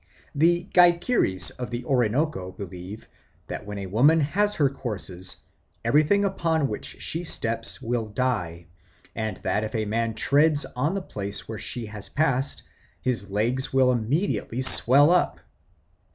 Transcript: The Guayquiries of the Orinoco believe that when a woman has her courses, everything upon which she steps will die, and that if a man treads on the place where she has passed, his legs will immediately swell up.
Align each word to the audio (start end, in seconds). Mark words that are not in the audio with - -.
The 0.33 0.67
Guayquiries 0.73 1.51
of 1.59 1.69
the 1.69 1.85
Orinoco 1.85 2.51
believe 2.51 3.07
that 3.45 3.67
when 3.67 3.77
a 3.77 3.85
woman 3.85 4.19
has 4.19 4.55
her 4.55 4.67
courses, 4.67 5.43
everything 5.85 6.25
upon 6.25 6.67
which 6.67 6.99
she 7.03 7.23
steps 7.23 7.79
will 7.83 8.07
die, 8.07 8.65
and 9.13 9.37
that 9.43 9.63
if 9.63 9.75
a 9.75 9.85
man 9.85 10.15
treads 10.15 10.65
on 10.75 10.95
the 10.95 11.03
place 11.03 11.47
where 11.47 11.59
she 11.59 11.85
has 11.85 12.09
passed, 12.09 12.63
his 12.99 13.29
legs 13.29 13.71
will 13.71 13.91
immediately 13.91 14.63
swell 14.63 15.11
up. 15.11 15.39